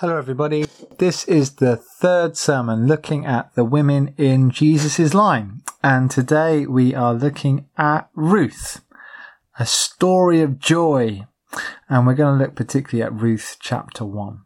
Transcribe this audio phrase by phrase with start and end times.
[0.00, 0.66] Hello, everybody.
[0.98, 5.62] This is the third sermon looking at the women in Jesus' line.
[5.82, 8.82] And today we are looking at Ruth,
[9.58, 11.26] a story of joy.
[11.88, 14.40] And we're going to look particularly at Ruth chapter 1.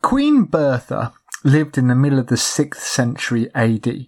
[0.00, 1.12] Queen Bertha
[1.42, 4.06] lived in the middle of the 6th century AD.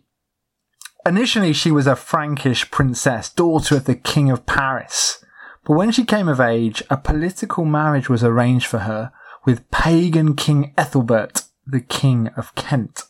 [1.04, 5.24] Initially, she was a Frankish princess, daughter of the King of Paris.
[5.64, 9.12] But when she came of age, a political marriage was arranged for her
[9.44, 13.04] with pagan King Ethelbert, the King of Kent.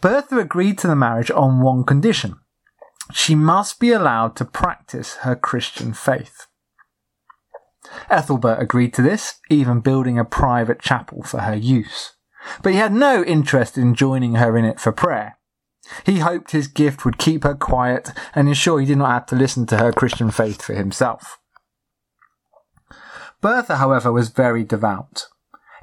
[0.00, 2.36] Bertha agreed to the marriage on one condition.
[3.12, 6.46] She must be allowed to practice her Christian faith.
[8.10, 12.14] Ethelbert agreed to this, even building a private chapel for her use.
[12.62, 15.37] But he had no interest in joining her in it for prayer.
[16.04, 19.36] He hoped his gift would keep her quiet and ensure he did not have to
[19.36, 21.38] listen to her Christian faith for himself.
[23.40, 25.28] Bertha, however, was very devout.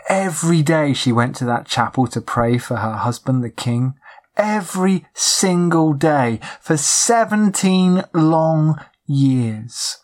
[0.09, 3.95] Every day she went to that chapel to pray for her husband, the king.
[4.37, 9.97] Every single day for 17 long years.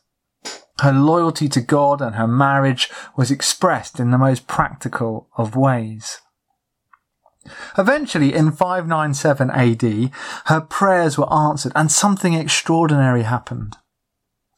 [0.79, 6.19] Her loyalty to God and her marriage was expressed in the most practical of ways.
[7.77, 10.11] Eventually, in 597 AD,
[10.45, 13.77] her prayers were answered and something extraordinary happened.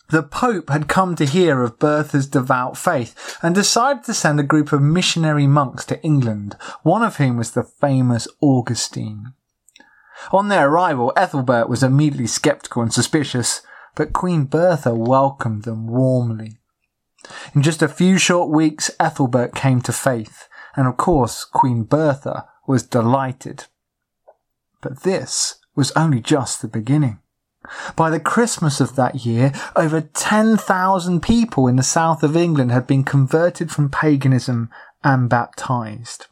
[0.09, 4.44] The Pope had come to hear of Bertha's devout faith and decided to send a
[4.44, 9.34] group of missionary monks to England, one of whom was the famous Augustine.
[10.31, 13.62] On their arrival, Ethelbert was immediately sceptical and suspicious,
[13.95, 16.59] but Queen Bertha welcomed them warmly.
[17.56, 22.47] In just a few short weeks, Ethelbert came to faith, and of course, Queen Bertha
[22.67, 23.66] was delighted.
[24.81, 27.19] But this was only just the beginning.
[27.95, 32.86] By the Christmas of that year, over 10,000 people in the south of England had
[32.86, 34.69] been converted from paganism
[35.03, 36.28] and baptized.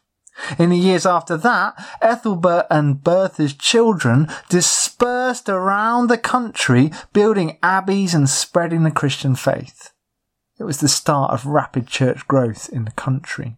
[0.58, 8.14] In the years after that, Ethelbert and Bertha's children dispersed around the country, building abbeys
[8.14, 9.92] and spreading the Christian faith.
[10.58, 13.56] It was the start of rapid church growth in the country.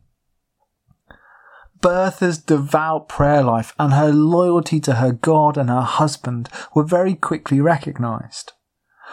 [1.84, 7.14] Bertha's devout prayer life and her loyalty to her God and her husband were very
[7.14, 8.52] quickly recognized.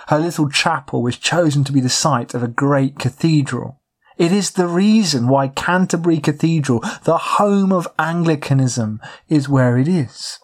[0.07, 3.81] Her little chapel was chosen to be the site of a great cathedral.
[4.17, 10.39] It is the reason why Canterbury Cathedral, the home of Anglicanism, is where it is.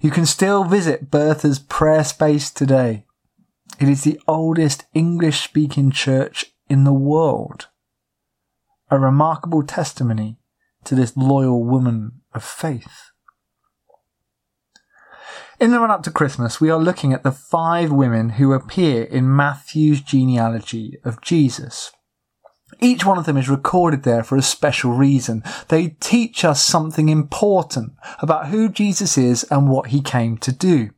[0.00, 3.04] You can still visit Bertha's prayer space today.
[3.80, 7.66] It is the oldest English speaking church in the world.
[8.92, 10.38] A remarkable testimony
[10.86, 13.10] to this loyal woman of faith.
[15.58, 19.04] In the run up to Christmas, we are looking at the five women who appear
[19.04, 21.92] in Matthew's genealogy of Jesus.
[22.78, 25.42] Each one of them is recorded there for a special reason.
[25.68, 30.90] They teach us something important about who Jesus is and what he came to do.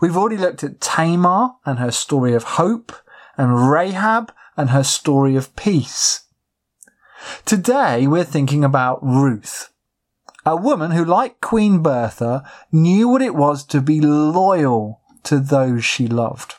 [0.00, 2.92] We've already looked at Tamar and her story of hope
[3.36, 6.23] and Rahab and her story of peace.
[7.44, 9.72] Today we're thinking about Ruth,
[10.46, 15.84] a woman who, like Queen Bertha, knew what it was to be loyal to those
[15.84, 16.54] she loved.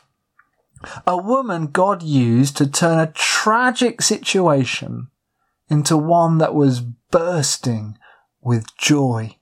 [1.06, 5.08] A woman God used to turn a tragic situation
[5.68, 7.98] into one that was bursting
[8.40, 9.36] with joy.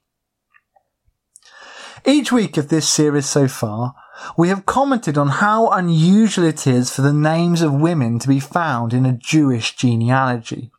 [2.06, 3.94] Each week of this series so far,
[4.36, 8.40] we have commented on how unusual it is for the names of women to be
[8.40, 10.70] found in a Jewish genealogy.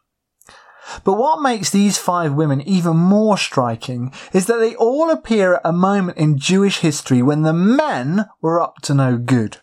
[1.03, 5.61] But what makes these five women even more striking is that they all appear at
[5.63, 9.57] a moment in Jewish history when the men were up to no good.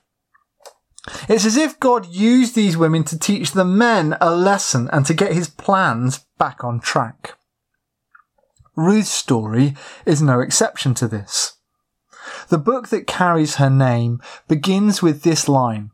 [1.29, 5.15] It's as if God used these women to teach the men a lesson and to
[5.15, 7.35] get his plans back on track.
[8.77, 9.75] Ruth's story
[10.07, 11.55] is no exception to this.
[12.49, 15.91] The book that carries her name begins with this line.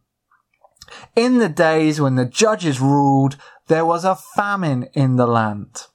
[1.17, 3.37] In the days when the judges ruled,
[3.69, 5.87] there was a famine in the land.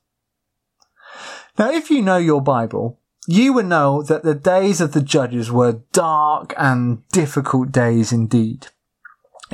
[1.58, 5.52] Now, if you know your Bible, you will know that the days of the judges
[5.52, 8.68] were dark and difficult days indeed.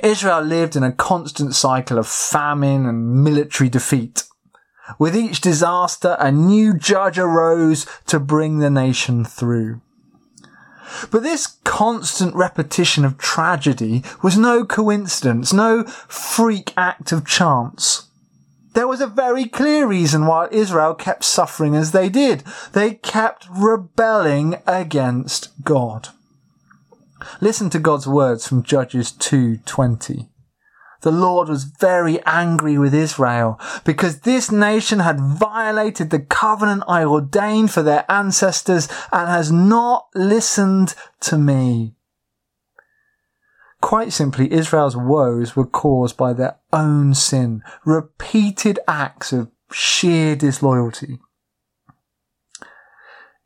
[0.01, 4.23] Israel lived in a constant cycle of famine and military defeat.
[4.97, 9.81] With each disaster, a new judge arose to bring the nation through.
[11.11, 18.08] But this constant repetition of tragedy was no coincidence, no freak act of chance.
[18.79, 22.45] There was a very clear reason why Israel kept suffering as they did.
[22.71, 26.07] They kept rebelling against God.
[27.41, 30.29] Listen to God's words from Judges 2:20.
[31.01, 37.03] the Lord was very angry with Israel because this nation had violated the covenant I
[37.03, 40.95] ordained for their ancestors and has not listened
[41.27, 41.97] to me.
[43.81, 51.19] Quite simply, Israel's woes were caused by their own sin, repeated acts of sheer disloyalty.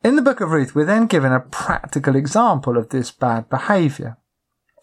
[0.02, 4.18] In the book of Ruth, we're then given a practical example of this bad behaviour.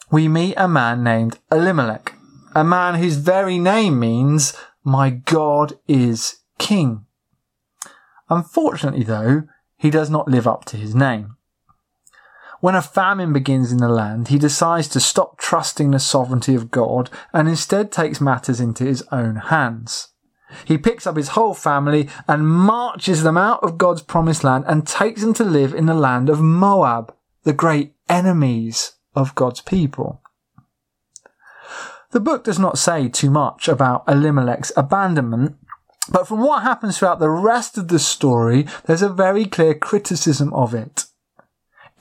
[0.10, 2.14] We meet a man named Elimelech,
[2.56, 4.54] a man whose very name means,
[4.84, 7.06] My God is King.
[8.30, 9.44] Unfortunately, though,
[9.78, 11.38] he does not live up to his name.
[12.62, 16.70] When a famine begins in the land, he decides to stop trusting the sovereignty of
[16.70, 20.10] God and instead takes matters into his own hands.
[20.66, 24.86] He picks up his whole family and marches them out of God's promised land and
[24.86, 30.22] takes them to live in the land of Moab, the great enemies of God's people.
[32.12, 35.56] The book does not say too much about Elimelech's abandonment,
[36.12, 40.54] but from what happens throughout the rest of the story, there's a very clear criticism
[40.54, 41.06] of it.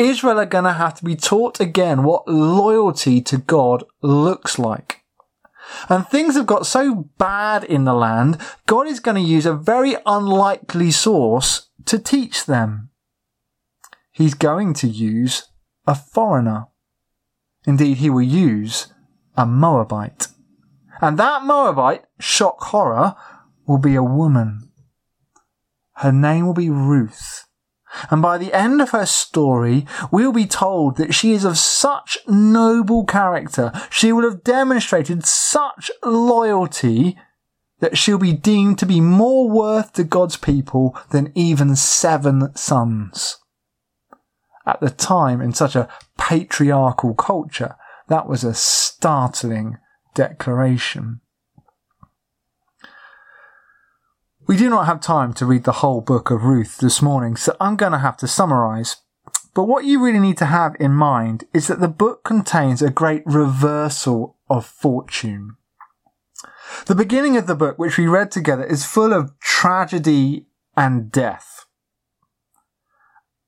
[0.01, 5.03] Israel are going to have to be taught again what loyalty to God looks like.
[5.91, 9.55] And things have got so bad in the land, God is going to use a
[9.55, 12.89] very unlikely source to teach them.
[14.11, 15.49] He's going to use
[15.87, 16.69] a foreigner.
[17.67, 18.93] Indeed, he will use
[19.37, 20.29] a Moabite.
[21.03, 23.15] And that Moabite, shock horror,
[23.67, 24.71] will be a woman.
[25.97, 27.45] Her name will be Ruth.
[28.11, 32.19] And by the end of her story, we'll be told that she is of such
[32.27, 37.19] noble character, she will have demonstrated such loyalty
[37.81, 43.39] that she'll be deemed to be more worth to God's people than even seven sons.
[44.67, 45.89] At the time, in such a
[46.19, 47.77] patriarchal culture,
[48.09, 49.79] that was a startling
[50.15, 51.21] declaration.
[54.51, 57.57] We do not have time to read the whole book of Ruth this morning, so
[57.61, 58.97] I'm going to have to summarize.
[59.55, 62.91] But what you really need to have in mind is that the book contains a
[62.91, 65.57] great reversal of fortune.
[66.87, 71.67] The beginning of the book, which we read together, is full of tragedy and death.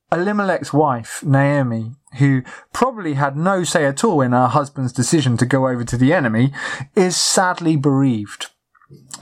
[0.09, 5.45] Elimelech's wife, Naomi, who probably had no say at all in her husband's decision to
[5.45, 6.53] go over to the enemy,
[6.95, 8.51] is sadly bereaved.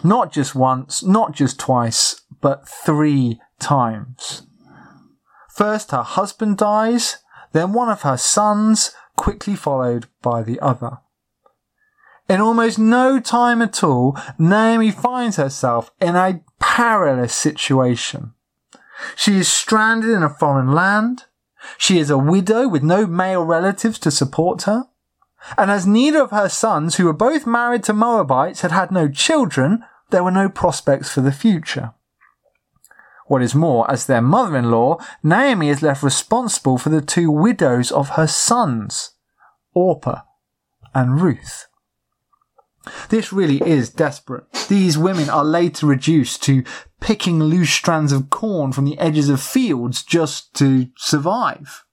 [0.03, 4.47] Not just once, not just twice, but three times.
[5.53, 7.17] First her husband dies,
[7.51, 10.99] then one of her sons, quickly followed by the other.
[12.27, 18.33] In almost no time at all, Naomi finds herself in a perilous situation.
[19.15, 21.25] She is stranded in a foreign land.
[21.77, 24.85] She is a widow with no male relatives to support her.
[25.57, 29.07] And as neither of her sons, who were both married to Moabites, had had no
[29.07, 31.93] children, there were no prospects for the future.
[33.27, 38.09] What is more, as their mother-in-law, Naomi is left responsible for the two widows of
[38.09, 39.11] her sons,
[39.73, 40.21] Orpah
[40.93, 41.67] and Ruth.
[43.09, 44.51] This really is desperate.
[44.67, 46.63] These women are later reduced to
[46.99, 51.85] picking loose strands of corn from the edges of fields just to survive.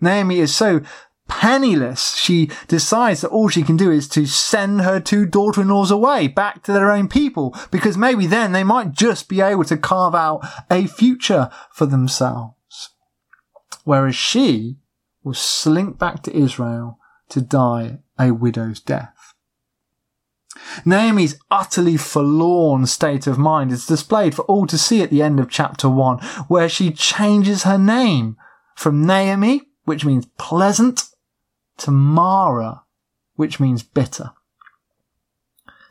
[0.00, 0.80] Naomi is so
[1.30, 6.26] penniless, she decides that all she can do is to send her two daughter-in-laws away
[6.26, 10.14] back to their own people because maybe then they might just be able to carve
[10.14, 12.90] out a future for themselves.
[13.84, 14.78] Whereas she
[15.22, 19.34] will slink back to Israel to die a widow's death.
[20.84, 25.38] Naomi's utterly forlorn state of mind is displayed for all to see at the end
[25.38, 26.18] of chapter 1,
[26.48, 28.36] where she changes her name
[28.74, 31.04] from Naomi, which means pleasant,
[31.80, 32.84] to Mara,
[33.34, 34.30] which means bitter.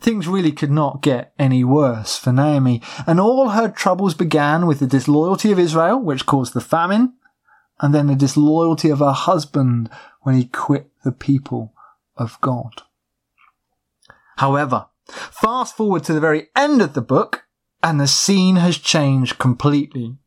[0.02, 4.80] Things really could not get any worse for Naomi, and all her troubles began with
[4.80, 7.14] the disloyalty of Israel, which caused the famine,
[7.82, 9.90] and then the disloyalty of her husband
[10.22, 11.74] when he quit the people
[12.16, 12.84] of God.
[14.38, 17.44] However, fast forward to the very end of the book,
[17.84, 20.18] and the scene has changed completely.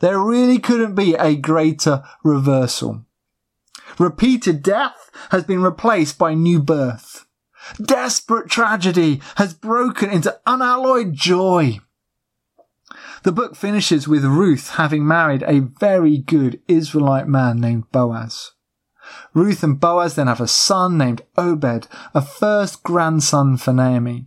[0.00, 3.04] There really couldn't be a greater reversal.
[3.98, 7.26] Repeated death has been replaced by new birth.
[7.80, 11.78] Desperate tragedy has broken into unalloyed joy.
[13.22, 18.52] The book finishes with Ruth having married a very good Israelite man named Boaz.
[19.34, 24.26] Ruth and Boaz then have a son named Obed, a first grandson for Naomi.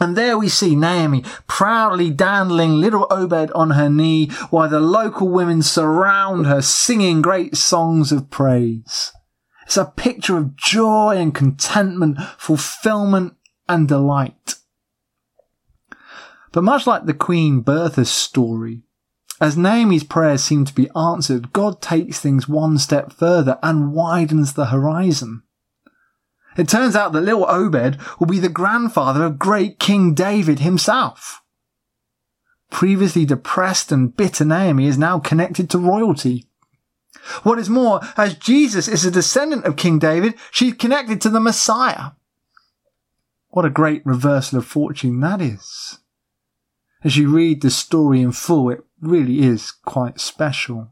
[0.00, 5.28] And there we see Naomi proudly dandling little Obed on her knee while the local
[5.28, 9.12] women surround her singing great songs of praise.
[9.66, 13.34] It's a picture of joy and contentment, fulfillment
[13.68, 14.54] and delight.
[16.52, 18.82] But much like the Queen Bertha's story,
[19.40, 24.54] as Naomi's prayers seem to be answered, God takes things one step further and widens
[24.54, 25.42] the horizon.
[26.58, 31.40] It turns out that little Obed will be the grandfather of great King David himself.
[32.68, 36.46] Previously depressed and bitter Naomi is now connected to royalty.
[37.44, 41.40] What is more, as Jesus is a descendant of King David, she's connected to the
[41.40, 42.10] Messiah.
[43.50, 46.00] What a great reversal of fortune that is.
[47.04, 50.90] As you read the story in full, it really is quite special.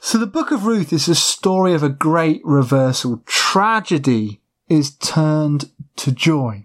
[0.00, 3.22] So the book of Ruth is a story of a great reversal.
[3.26, 6.64] Tragedy is turned to joy.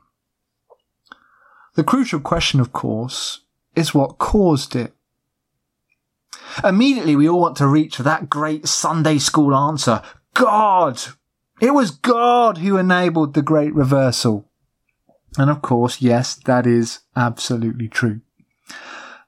[1.76, 3.42] The crucial question, of course,
[3.76, 4.94] is what caused it.
[6.64, 10.02] Immediately we all want to reach for that great Sunday school answer.
[10.34, 11.02] God!
[11.62, 14.50] It was God who enabled the great reversal.
[15.38, 18.22] And of course, yes, that is absolutely true.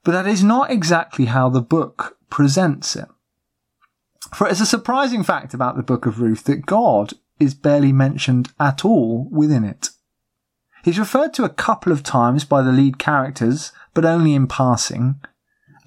[0.03, 3.07] But that is not exactly how the book presents it.
[4.33, 8.51] For it's a surprising fact about the book of Ruth that God is barely mentioned
[8.59, 9.89] at all within it.
[10.83, 15.19] He's referred to a couple of times by the lead characters, but only in passing,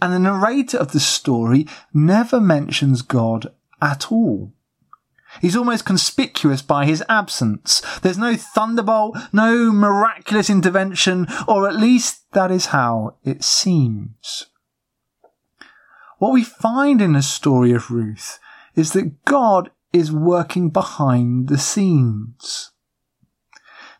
[0.00, 4.52] and the narrator of the story never mentions God at all.
[5.40, 7.82] He's almost conspicuous by his absence.
[8.00, 14.46] There's no thunderbolt, no miraculous intervention, or at least that is how it seems.
[16.18, 18.38] What we find in the story of Ruth
[18.75, 22.70] is that God is working behind the scenes.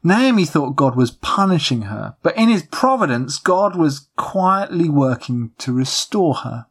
[0.03, 5.73] Naomi thought God was punishing her, but in his providence, God was quietly working to
[5.73, 6.67] restore her.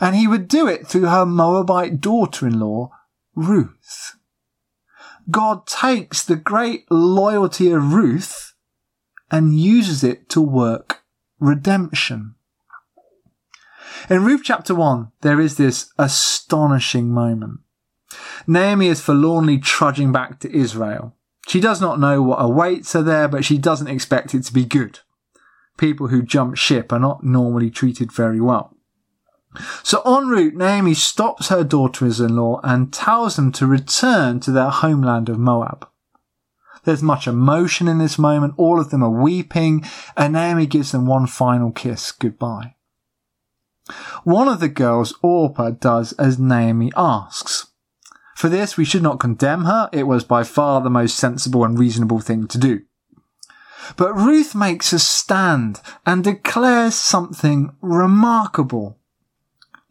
[0.00, 2.90] And he would do it through her Moabite daughter-in-law,
[3.34, 4.16] Ruth.
[5.30, 8.54] God takes the great loyalty of Ruth
[9.30, 11.02] and uses it to work
[11.38, 12.34] redemption.
[14.10, 17.60] In Ruth chapter 1, there is this astonishing moment.
[18.46, 21.14] Naomi is forlornly trudging back to Israel.
[21.46, 24.64] She does not know what awaits her there, but she doesn't expect it to be
[24.64, 25.00] good.
[25.76, 28.76] People who jump ship are not normally treated very well.
[29.82, 35.28] So en route, Naomi stops her daughters-in-law and tells them to return to their homeland
[35.28, 35.88] of Moab.
[36.84, 38.54] There's much emotion in this moment.
[38.56, 39.84] All of them are weeping
[40.16, 42.74] and Naomi gives them one final kiss goodbye.
[44.24, 47.66] One of the girls, Orpah, does as Naomi asks.
[48.36, 49.88] For this, we should not condemn her.
[49.92, 52.82] It was by far the most sensible and reasonable thing to do.
[53.96, 58.98] But Ruth makes a stand and declares something remarkable.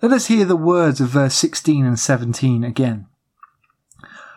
[0.01, 3.07] Let us hear the words of verse 16 and 17 again.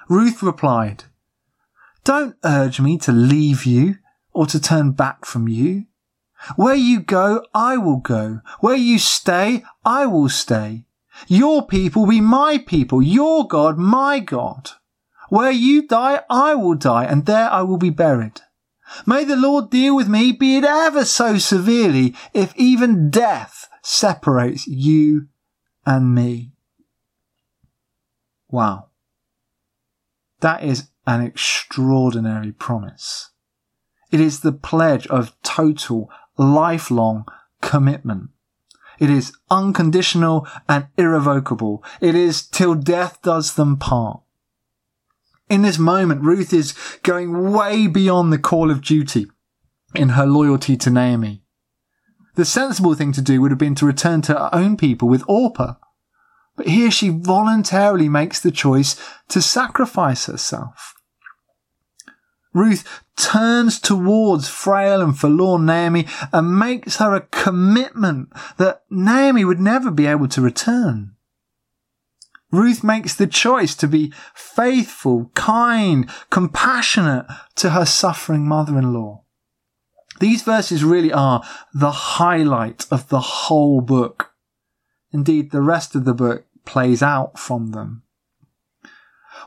[0.08, 1.04] Ruth replied,
[2.02, 3.96] Don't urge me to leave you
[4.32, 5.86] or to turn back from you.
[6.56, 8.40] Where you go, I will go.
[8.60, 10.84] Where you stay, I will stay.
[11.28, 14.70] Your people be my people, your God, my God.
[15.28, 18.42] Where you die, I will die, and there I will be buried.
[19.06, 24.66] May the Lord deal with me, be it ever so severely, if even death separates
[24.66, 25.28] you
[25.86, 26.52] and me.
[28.48, 28.88] Wow.
[30.40, 33.30] That is an extraordinary promise.
[34.10, 37.24] It is the pledge of total, lifelong
[37.60, 38.30] commitment.
[38.98, 41.82] It is unconditional and irrevocable.
[42.00, 44.20] It is till death does them part.
[45.48, 49.26] In this moment, Ruth is going way beyond the call of duty
[49.94, 51.42] in her loyalty to Naomi.
[52.36, 55.22] The sensible thing to do would have been to return to her own people with
[55.28, 55.74] Orpah.
[56.56, 60.94] But here she voluntarily makes the choice to sacrifice herself.
[62.52, 69.60] Ruth turns towards frail and forlorn Naomi and makes her a commitment that Naomi would
[69.60, 71.14] never be able to return.
[72.50, 79.22] Ruth makes the choice to be faithful, kind, compassionate to her suffering mother-in-law.
[80.20, 81.42] These verses really are
[81.72, 84.30] the highlight of the whole book.
[85.10, 88.03] Indeed, the rest of the book plays out from them.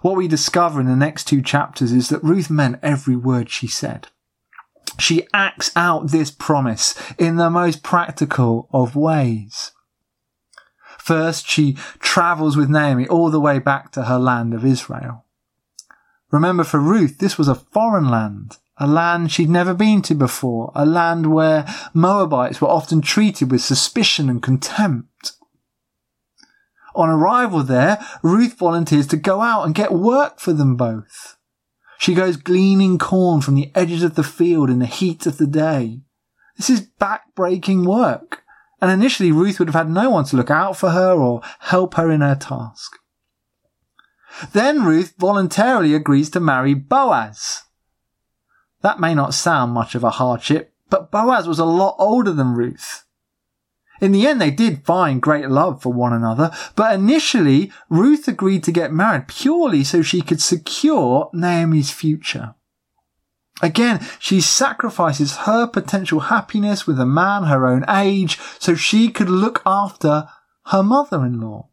[0.01, 3.67] What we discover in the next two chapters is that Ruth meant every word she
[3.67, 4.08] said.
[5.00, 9.72] She acts out this promise in the most practical of ways.
[10.98, 15.24] First, she travels with Naomi all the way back to her land of Israel.
[16.32, 20.72] Remember, for Ruth, this was a foreign land, a land she'd never been to before,
[20.75, 25.07] a land where Moabites were often treated with suspicion and contempt.
[26.98, 31.38] On arrival there, Ruth volunteers to go out and get work for them both.
[32.00, 35.46] She goes gleaning corn from the edges of the field in the heat of the
[35.46, 36.01] day.
[36.56, 38.42] This is back-breaking work,
[38.82, 41.94] and initially Ruth would have had no one to look out for her or help
[41.94, 42.94] her in her task.
[44.51, 47.62] Then Ruth voluntarily agrees to marry Boaz.
[48.82, 52.56] That may not sound much of a hardship, but Boaz was a lot older than
[52.56, 53.04] Ruth.
[54.00, 58.63] In the end, they did find great love for one another, but initially, Ruth agreed
[58.63, 62.56] to get married purely so she could secure Naomi's future.
[63.62, 69.30] Again, she sacrifices her potential happiness with a man her own age so she could
[69.30, 70.30] look after
[70.68, 71.68] her mother-in-law.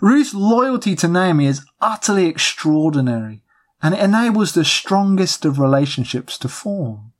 [0.00, 3.42] Ruth's loyalty to Naomi is utterly extraordinary
[3.82, 7.12] and it enables the strongest of relationships to form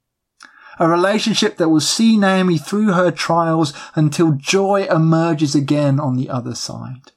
[0.78, 6.28] a relationship that will see Naomi through her trials until joy emerges again on the
[6.28, 7.12] other side.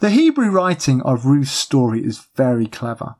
[0.00, 3.16] The Hebrew writing of Ruth's story is very clever.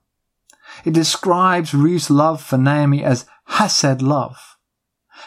[0.84, 4.56] It describes Ruth's love for Naomi as Hesed love.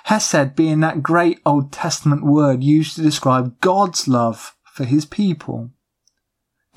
[0.06, 5.72] Hesed being that great Old Testament word used to describe God's love for his people.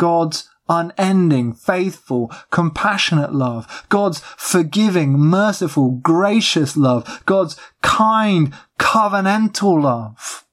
[0.01, 10.47] God's unending, faithful, compassionate love, God's forgiving, merciful, gracious love, God's kind, covenantal love.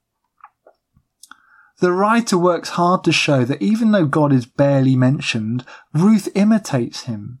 [1.80, 5.64] The writer works hard to show that even though God is barely mentioned,
[5.94, 7.40] Ruth imitates him.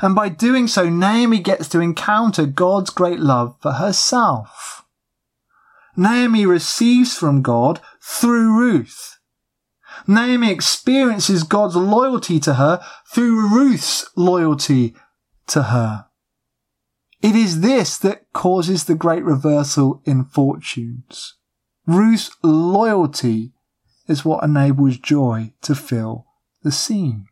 [0.00, 4.84] And by doing so, Naomi gets to encounter God's great love for herself.
[5.96, 9.17] Naomi receives from God through Ruth.
[10.10, 12.80] Naomi experiences God's loyalty to her
[13.12, 14.94] through Ruth's loyalty
[15.48, 16.06] to her.
[17.20, 21.34] It is this that causes the great reversal in fortunes.
[21.86, 23.52] Ruth's loyalty
[24.06, 26.24] is what enables joy to fill
[26.62, 27.26] the scene.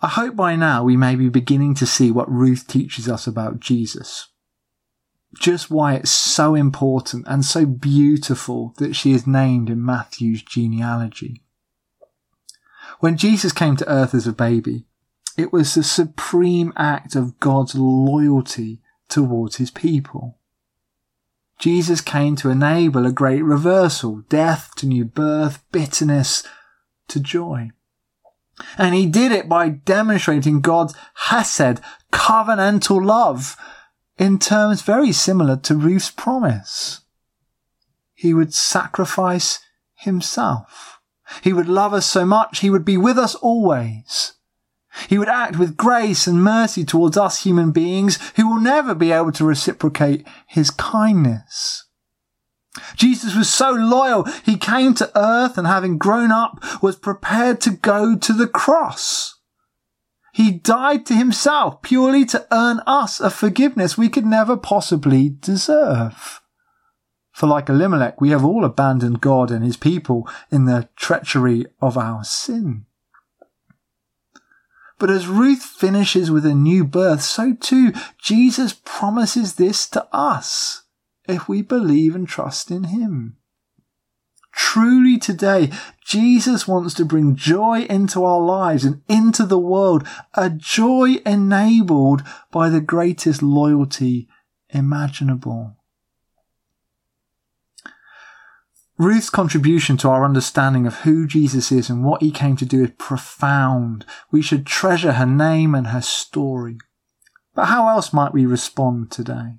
[0.00, 3.58] I hope by now we may be beginning to see what Ruth teaches us about
[3.58, 4.28] Jesus
[5.34, 11.42] just why it's so important and so beautiful that she is named in Matthew's genealogy.
[13.00, 14.86] When Jesus came to earth as a baby,
[15.36, 20.38] it was the supreme act of God's loyalty towards his people.
[21.58, 26.42] Jesus came to enable a great reversal, death to new birth, bitterness
[27.08, 27.70] to joy.
[28.78, 31.80] And he did it by demonstrating God's hesed,
[32.12, 33.56] covenantal love
[34.18, 37.02] in terms very similar to Ruth's promise.
[38.14, 39.60] He would sacrifice
[39.94, 41.00] himself.
[41.42, 44.34] He would love us so much, he would be with us always.
[45.08, 49.12] He would act with grace and mercy towards us human beings who will never be
[49.12, 51.84] able to reciprocate his kindness.
[52.94, 57.70] Jesus was so loyal, he came to earth and having grown up was prepared to
[57.70, 59.35] go to the cross.
[60.36, 66.42] He died to himself purely to earn us a forgiveness we could never possibly deserve.
[67.32, 71.96] For like Elimelech, we have all abandoned God and his people in the treachery of
[71.96, 72.84] our sin.
[74.98, 80.82] But as Ruth finishes with a new birth, so too Jesus promises this to us
[81.26, 83.38] if we believe and trust in him.
[84.56, 85.70] Truly today,
[86.02, 92.22] Jesus wants to bring joy into our lives and into the world, a joy enabled
[92.50, 94.28] by the greatest loyalty
[94.70, 95.76] imaginable.
[98.96, 102.82] Ruth's contribution to our understanding of who Jesus is and what he came to do
[102.82, 104.06] is profound.
[104.30, 106.78] We should treasure her name and her story.
[107.54, 109.58] But how else might we respond today?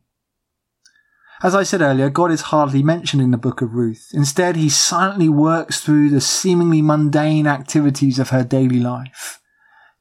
[1.43, 4.10] As I said earlier, God is hardly mentioned in the book of Ruth.
[4.12, 9.39] Instead, he silently works through the seemingly mundane activities of her daily life.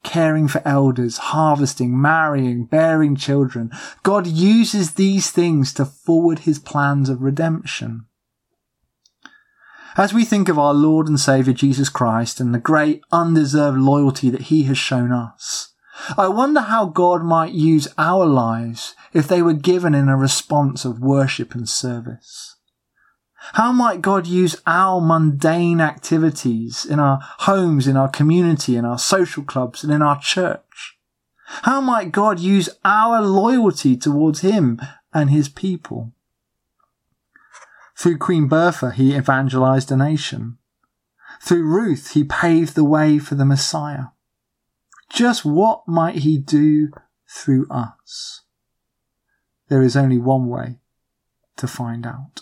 [0.03, 3.71] Caring for elders, harvesting, marrying, bearing children.
[4.01, 8.05] God uses these things to forward his plans of redemption.
[9.95, 14.29] As we think of our Lord and Saviour Jesus Christ and the great undeserved loyalty
[14.29, 15.73] that he has shown us,
[16.17, 20.85] I wonder how God might use our lives if they were given in a response
[20.85, 22.55] of worship and service.
[23.53, 28.99] How might God use our mundane activities in our homes, in our community, in our
[28.99, 30.97] social clubs, and in our church?
[31.63, 34.81] How might God use our loyalty towards Him
[35.13, 36.11] and His people?
[37.97, 40.57] Through Queen Bertha, He evangelized a nation.
[41.41, 44.07] Through Ruth, He paved the way for the Messiah.
[45.09, 46.91] Just what might he do
[47.29, 48.41] through us?
[49.69, 50.79] There is only one way
[51.57, 52.41] to find out.